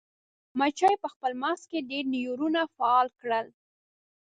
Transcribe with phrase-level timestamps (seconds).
[0.57, 3.47] مچیو په خپل مغز کې ډیر نیورونونه فعال کړل.